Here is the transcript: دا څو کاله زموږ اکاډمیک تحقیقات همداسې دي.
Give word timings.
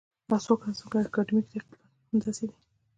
دا 0.29 0.37
څو 0.45 0.53
کاله 0.61 0.75
زموږ 0.79 0.93
اکاډمیک 1.07 1.45
تحقیقات 1.49 1.79
همداسې 2.11 2.45
دي. 2.49 2.57